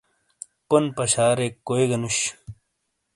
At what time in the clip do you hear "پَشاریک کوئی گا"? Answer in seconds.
0.97-1.97